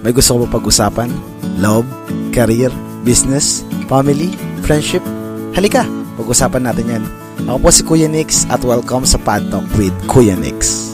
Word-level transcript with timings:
May 0.00 0.16
gusto 0.16 0.40
ko 0.40 0.44
pag-usapan? 0.48 1.12
Love? 1.60 1.84
Career? 2.32 2.72
Business? 3.04 3.64
Family? 3.86 4.32
Friendship? 4.64 5.04
Halika, 5.52 5.84
pag-usapan 6.16 6.64
natin 6.64 6.86
yan. 6.88 7.04
Ako 7.48 7.58
po 7.58 7.68
si 7.72 7.82
Kuya 7.84 8.08
Nix 8.08 8.44
at 8.48 8.64
welcome 8.64 9.04
sa 9.04 9.18
Pad 9.20 9.48
Talk 9.52 9.66
with 9.76 9.94
Kuya 10.08 10.36
Nix. 10.36 10.89